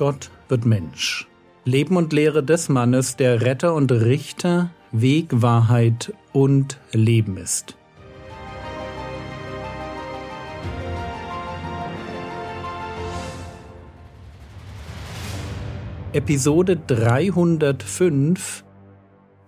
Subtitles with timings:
[0.00, 1.28] Gott wird Mensch.
[1.66, 7.76] Leben und Lehre des Mannes, der Retter und Richter, Weg, Wahrheit und Leben ist.
[16.14, 18.64] Episode 305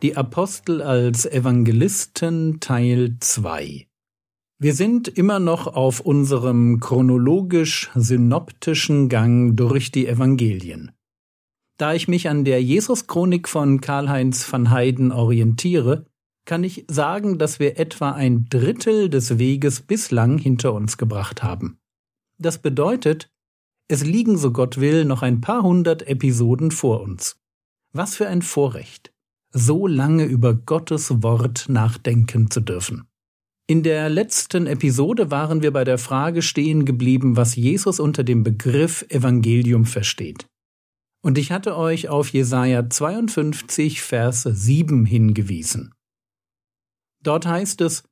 [0.02, 3.86] Die Apostel als Evangelisten Teil 2
[4.62, 10.92] wir sind immer noch auf unserem chronologisch-synoptischen Gang durch die Evangelien.
[11.78, 16.06] Da ich mich an der Jesuschronik von Karl-Heinz van Heiden orientiere,
[16.44, 21.80] kann ich sagen, dass wir etwa ein Drittel des Weges bislang hinter uns gebracht haben.
[22.38, 23.32] Das bedeutet,
[23.88, 27.34] es liegen, so Gott will, noch ein paar hundert Episoden vor uns.
[27.92, 29.12] Was für ein Vorrecht,
[29.50, 33.08] so lange über Gottes Wort nachdenken zu dürfen.
[33.68, 38.42] In der letzten Episode waren wir bei der Frage stehen geblieben, was Jesus unter dem
[38.42, 40.46] Begriff Evangelium versteht.
[41.22, 45.94] Und ich hatte euch auf Jesaja 52, Vers 7 hingewiesen.
[47.22, 48.02] Dort heißt es,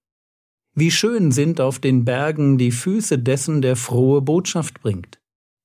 [0.77, 5.19] wie schön sind auf den Bergen die Füße dessen, der frohe Botschaft bringt,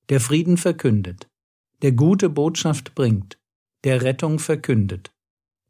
[0.09, 1.28] der Frieden verkündet,
[1.84, 3.38] der gute Botschaft bringt,
[3.84, 5.14] der Rettung verkündet,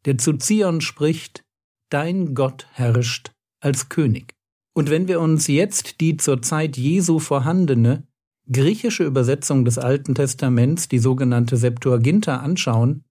[0.05, 1.43] der zu Zion spricht,
[1.89, 3.34] dein Gott herrscht
[3.65, 4.35] als König.
[4.73, 8.07] Und wenn wir uns jetzt die zur Zeit Jesu vorhandene
[8.51, 13.03] griechische Übersetzung des Alten Testaments, die sogenannte Septuaginta, anschauen,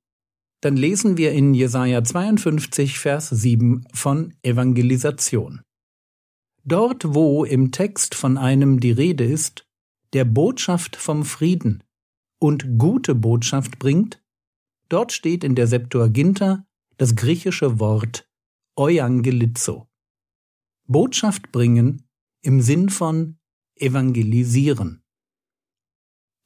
[0.60, 5.62] dann lesen wir in Jesaja 52, Vers 7 von Evangelisation.
[6.64, 9.66] Dort, wo im Text von einem die Rede ist,
[10.12, 11.82] der Botschaft vom Frieden
[12.38, 14.22] und gute Botschaft bringt,
[14.88, 16.64] dort steht in der Septuaginta
[16.97, 18.28] das griechische Wort
[18.77, 19.88] Euangelizo.
[20.87, 22.07] Botschaft bringen
[22.43, 23.39] im Sinn von
[23.77, 25.03] evangelisieren.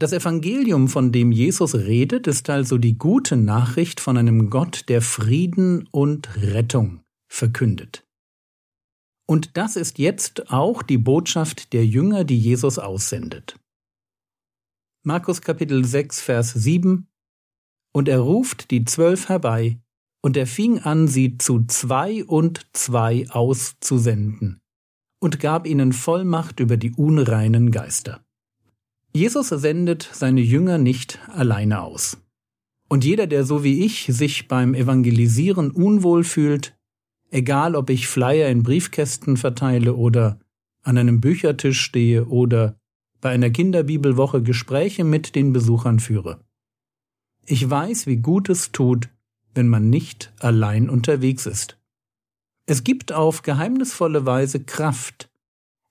[0.00, 5.02] Das Evangelium, von dem Jesus redet, ist also die gute Nachricht von einem Gott, der
[5.02, 8.06] Frieden und Rettung verkündet.
[9.26, 13.58] Und das ist jetzt auch die Botschaft der Jünger, die Jesus aussendet.
[15.04, 17.08] Markus Kapitel 6, Vers 7
[17.92, 19.80] Und er ruft die Zwölf herbei
[20.20, 24.60] und er fing an, sie zu zwei und zwei auszusenden
[25.20, 28.24] und gab ihnen Vollmacht über die unreinen Geister.
[29.12, 32.18] Jesus sendet seine Jünger nicht alleine aus.
[32.88, 36.76] Und jeder, der so wie ich sich beim Evangelisieren unwohl fühlt,
[37.30, 40.38] egal ob ich Flyer in Briefkästen verteile oder
[40.82, 42.78] an einem Büchertisch stehe oder
[43.20, 46.40] bei einer Kinderbibelwoche Gespräche mit den Besuchern führe.
[47.44, 49.08] Ich weiß, wie gut es tut,
[49.58, 51.80] wenn man nicht allein unterwegs ist.
[52.66, 55.32] Es gibt auf geheimnisvolle Weise Kraft,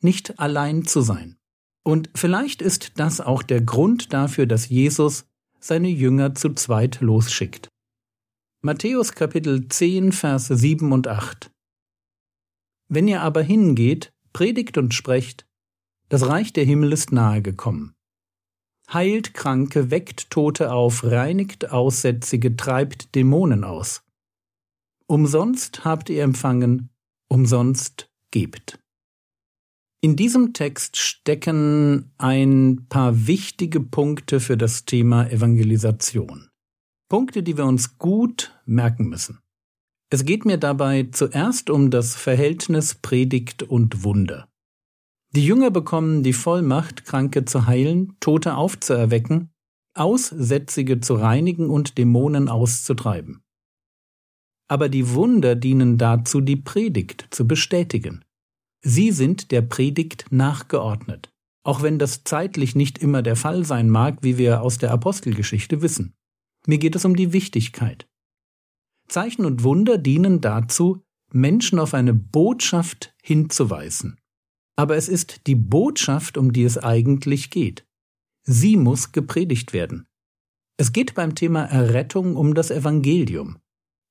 [0.02, 1.36] nicht allein zu sein.
[1.84, 5.26] Und vielleicht ist das auch der Grund dafür, dass Jesus
[5.60, 7.68] seine Jünger zu zweit losschickt.
[8.62, 11.52] Matthäus Kapitel 10, Verse 7 und 8.
[12.88, 15.46] Wenn ihr aber hingeht, predigt und sprecht,
[16.08, 17.97] das Reich der Himmel ist nahe gekommen
[18.92, 24.04] heilt Kranke, weckt Tote auf, reinigt Aussätzige, treibt Dämonen aus.
[25.08, 26.90] Umsonst habt ihr empfangen,
[27.30, 28.80] umsonst gebt.
[30.02, 36.50] In diesem Text stecken ein paar wichtige Punkte für das Thema Evangelisation.
[37.10, 39.40] Punkte, die wir uns gut merken müssen.
[40.10, 44.48] Es geht mir dabei zuerst um das Verhältnis Predigt und Wunder.
[45.36, 49.52] Die Jünger bekommen die Vollmacht, Kranke zu heilen, Tote aufzuerwecken,
[49.94, 53.44] Aussätzige zu reinigen und Dämonen auszutreiben.
[54.70, 58.24] Aber die Wunder dienen dazu, die Predigt zu bestätigen.
[58.82, 61.30] Sie sind der Predigt nachgeordnet,
[61.64, 65.82] auch wenn das zeitlich nicht immer der Fall sein mag, wie wir aus der Apostelgeschichte
[65.82, 66.14] wissen.
[66.66, 68.08] Mir geht es um die Wichtigkeit.
[69.08, 71.02] Zeichen und Wunder dienen dazu,
[71.32, 74.20] Menschen auf eine Botschaft hinzuweisen.
[74.78, 77.86] Aber es ist die Botschaft, um die es eigentlich geht.
[78.44, 80.08] Sie muss gepredigt werden.
[80.78, 83.58] Es geht beim Thema Errettung um das Evangelium.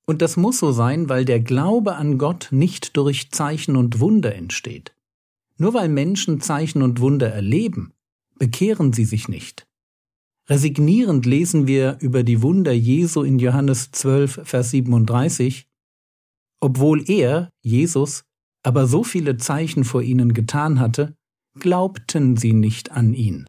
[0.05, 4.35] Und das muss so sein, weil der Glaube an Gott nicht durch Zeichen und Wunder
[4.35, 4.93] entsteht.
[5.57, 7.93] Nur weil Menschen Zeichen und Wunder erleben,
[8.37, 9.67] bekehren sie sich nicht.
[10.49, 15.67] Resignierend lesen wir über die Wunder Jesu in Johannes 12, Vers 37,
[16.59, 18.23] obwohl er, Jesus,
[18.63, 21.15] aber so viele Zeichen vor ihnen getan hatte,
[21.59, 23.45] glaubten sie nicht an ihn.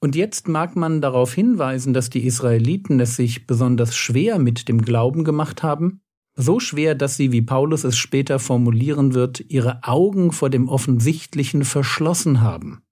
[0.00, 4.82] Und jetzt mag man darauf hinweisen, dass die Israeliten es sich besonders schwer mit dem
[4.82, 6.02] Glauben gemacht haben,
[6.36, 11.64] so schwer, dass sie, wie Paulus es später formulieren wird, ihre Augen vor dem Offensichtlichen
[11.64, 12.82] verschlossen haben.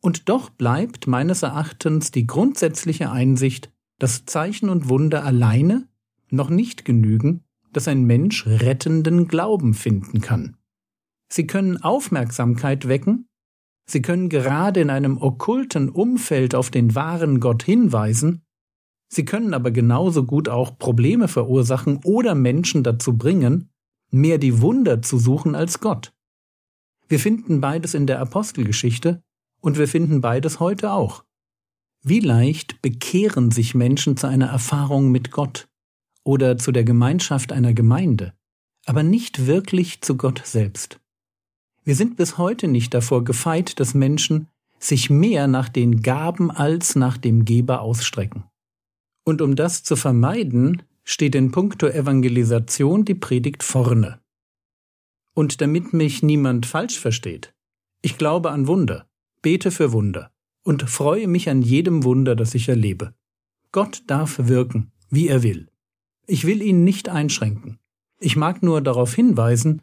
[0.00, 5.88] Und doch bleibt meines Erachtens die grundsätzliche Einsicht, dass Zeichen und Wunder alleine
[6.30, 10.56] noch nicht genügen, dass ein Mensch rettenden Glauben finden kann.
[11.30, 13.28] Sie können Aufmerksamkeit wecken,
[13.86, 18.42] sie können gerade in einem okkulten Umfeld auf den wahren Gott hinweisen,
[19.08, 23.70] sie können aber genauso gut auch Probleme verursachen oder Menschen dazu bringen,
[24.10, 26.14] mehr die Wunder zu suchen als Gott.
[27.08, 29.22] Wir finden beides in der Apostelgeschichte
[29.60, 31.24] und wir finden beides heute auch.
[32.02, 35.67] Wie leicht bekehren sich Menschen zu einer Erfahrung mit Gott
[36.28, 38.34] oder zu der Gemeinschaft einer Gemeinde,
[38.84, 41.00] aber nicht wirklich zu Gott selbst.
[41.84, 44.46] Wir sind bis heute nicht davor gefeit, dass Menschen
[44.78, 48.44] sich mehr nach den Gaben als nach dem Geber ausstrecken.
[49.24, 54.20] Und um das zu vermeiden, steht in puncto Evangelisation die Predigt vorne.
[55.32, 57.54] Und damit mich niemand falsch versteht,
[58.02, 59.08] ich glaube an Wunder,
[59.40, 60.30] bete für Wunder
[60.62, 63.14] und freue mich an jedem Wunder, das ich erlebe.
[63.72, 65.70] Gott darf wirken, wie er will.
[66.30, 67.78] Ich will ihn nicht einschränken.
[68.20, 69.80] Ich mag nur darauf hinweisen,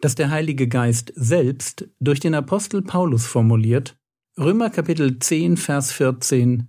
[0.00, 3.98] dass der Heilige Geist selbst durch den Apostel Paulus formuliert,
[4.38, 6.68] Römer Kapitel 10, Vers 14,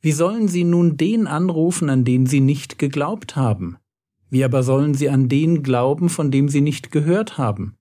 [0.00, 3.76] Wie sollen sie nun den anrufen, an den sie nicht geglaubt haben?
[4.30, 7.76] Wie aber sollen sie an den glauben, von dem sie nicht gehört haben?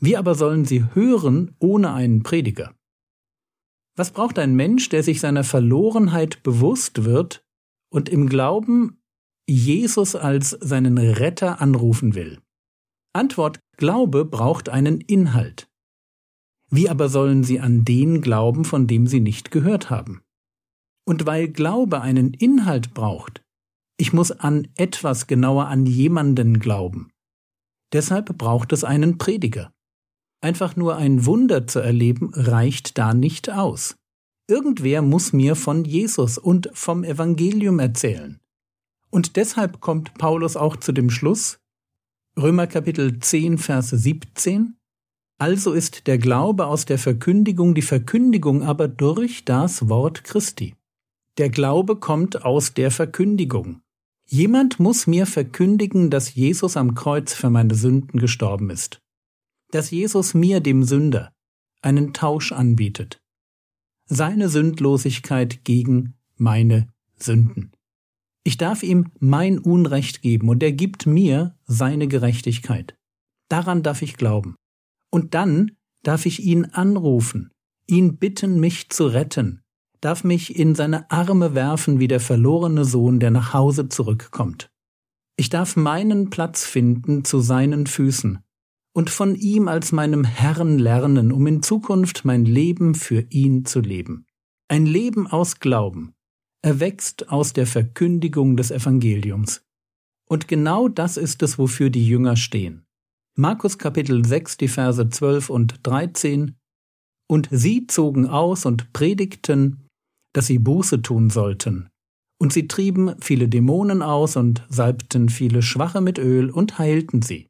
[0.00, 2.74] Wie aber sollen sie hören ohne einen Prediger?
[3.94, 7.44] Was braucht ein Mensch, der sich seiner Verlorenheit bewusst wird
[7.90, 8.97] und im Glauben
[9.48, 12.38] Jesus als seinen Retter anrufen will?
[13.14, 15.68] Antwort Glaube braucht einen Inhalt.
[16.70, 20.20] Wie aber sollen sie an den glauben, von dem sie nicht gehört haben?
[21.06, 23.42] Und weil Glaube einen Inhalt braucht,
[23.98, 27.10] ich muss an etwas genauer an jemanden glauben.
[27.92, 29.72] Deshalb braucht es einen Prediger.
[30.40, 33.96] Einfach nur ein Wunder zu erleben reicht da nicht aus.
[34.48, 38.40] Irgendwer muss mir von Jesus und vom Evangelium erzählen.
[39.10, 41.58] Und deshalb kommt Paulus auch zu dem Schluss,
[42.36, 44.78] Römer Kapitel 10, Verse 17,
[45.38, 50.74] also ist der Glaube aus der Verkündigung, die Verkündigung aber durch das Wort Christi.
[51.38, 53.80] Der Glaube kommt aus der Verkündigung.
[54.26, 59.00] Jemand muss mir verkündigen, dass Jesus am Kreuz für meine Sünden gestorben ist.
[59.70, 61.32] Dass Jesus mir, dem Sünder,
[61.80, 63.20] einen Tausch anbietet.
[64.06, 67.72] Seine Sündlosigkeit gegen meine Sünden.
[68.44, 72.96] Ich darf ihm mein Unrecht geben und er gibt mir seine Gerechtigkeit.
[73.48, 74.56] Daran darf ich glauben.
[75.10, 77.50] Und dann darf ich ihn anrufen,
[77.86, 79.62] ihn bitten, mich zu retten,
[80.00, 84.70] darf mich in seine Arme werfen wie der verlorene Sohn, der nach Hause zurückkommt.
[85.36, 88.40] Ich darf meinen Platz finden zu seinen Füßen
[88.92, 93.80] und von ihm als meinem Herrn lernen, um in Zukunft mein Leben für ihn zu
[93.80, 94.26] leben.
[94.68, 96.14] Ein Leben aus Glauben,
[96.62, 99.62] erwächst aus der Verkündigung des Evangeliums.
[100.28, 102.84] Und genau das ist es, wofür die Jünger stehen.
[103.36, 106.56] Markus Kapitel 6, die Verse 12 und 13
[107.30, 109.88] Und sie zogen aus und predigten
[110.32, 111.88] dass sie Buße tun sollten.
[112.40, 117.48] Und sie trieben viele Dämonen aus und salbten viele Schwache mit Öl und heilten sie.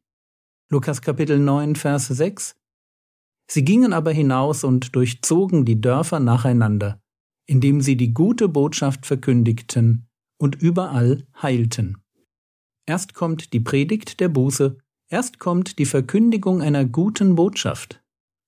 [0.70, 2.54] Lukas Kapitel 9, Vers 6
[3.50, 7.00] Sie gingen aber hinaus und durchzogen die Dörfer nacheinander,
[7.48, 10.06] indem sie die gute Botschaft verkündigten
[10.38, 11.98] und überall heilten.
[12.86, 14.78] Erst kommt die Predigt der Buße,
[15.08, 18.02] erst kommt die Verkündigung einer guten Botschaft,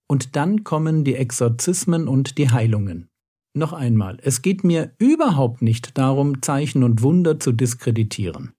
[0.08, 3.08] und dann kommen die Exorzismen und die Heilungen.
[3.56, 8.52] Noch einmal, es geht mir überhaupt nicht darum, Zeichen und Wunder zu diskreditieren.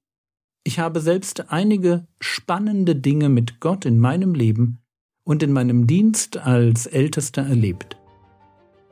[0.64, 4.80] Ich habe selbst einige spannende Dinge mit Gott in meinem Leben
[5.24, 8.01] und in meinem Dienst als Ältester erlebt.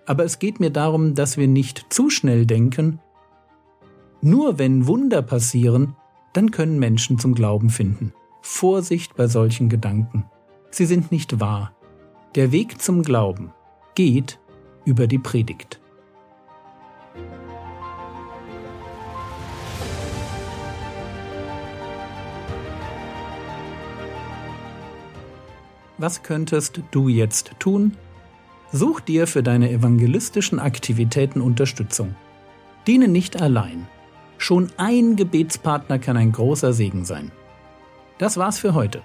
[0.09, 2.99] Aber es geht mir darum, dass wir nicht zu schnell denken,
[4.21, 5.95] nur wenn Wunder passieren,
[6.33, 8.11] dann können Menschen zum Glauben finden.
[8.41, 10.25] Vorsicht bei solchen Gedanken.
[10.71, 11.73] Sie sind nicht wahr.
[12.33, 13.51] Der Weg zum Glauben
[13.93, 14.39] geht
[14.83, 15.79] über die Predigt.
[25.99, 27.95] Was könntest du jetzt tun?
[28.71, 32.15] Such dir für deine evangelistischen Aktivitäten Unterstützung.
[32.85, 33.87] Diene nicht allein.
[34.37, 37.31] Schon ein Gebetspartner kann ein großer Segen sein.
[38.19, 39.01] Das war's für heute.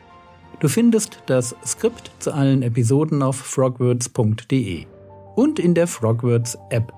[0.60, 4.86] Du findest das Skript zu allen Episoden auf frogwords.de
[5.34, 6.92] und in der Frogwords App.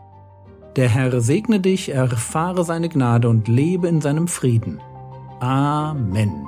[0.76, 4.80] Der Herr segne dich, erfahre seine Gnade und lebe in seinem Frieden.
[5.40, 6.46] Amen.